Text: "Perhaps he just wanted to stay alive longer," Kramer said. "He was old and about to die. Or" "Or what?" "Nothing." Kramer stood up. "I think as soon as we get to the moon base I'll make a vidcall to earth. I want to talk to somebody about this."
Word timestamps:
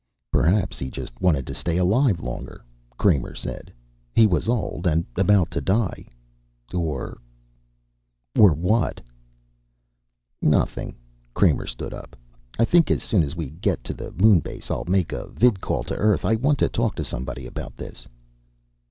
"Perhaps 0.31 0.79
he 0.79 0.89
just 0.89 1.13
wanted 1.21 1.45
to 1.45 1.53
stay 1.53 1.77
alive 1.77 2.21
longer," 2.21 2.65
Kramer 2.97 3.35
said. 3.35 3.71
"He 4.15 4.25
was 4.25 4.49
old 4.49 4.87
and 4.87 5.05
about 5.15 5.51
to 5.51 5.61
die. 5.61 6.07
Or" 6.73 7.19
"Or 8.39 8.51
what?" 8.51 8.99
"Nothing." 10.41 10.95
Kramer 11.35 11.67
stood 11.67 11.93
up. 11.93 12.15
"I 12.57 12.65
think 12.65 12.89
as 12.89 13.03
soon 13.03 13.21
as 13.21 13.35
we 13.35 13.51
get 13.51 13.83
to 13.83 13.93
the 13.93 14.11
moon 14.13 14.39
base 14.39 14.71
I'll 14.71 14.85
make 14.85 15.11
a 15.13 15.27
vidcall 15.27 15.83
to 15.85 15.95
earth. 15.95 16.25
I 16.25 16.33
want 16.33 16.57
to 16.65 16.67
talk 16.67 16.95
to 16.95 17.03
somebody 17.03 17.45
about 17.45 17.77
this." 17.77 18.07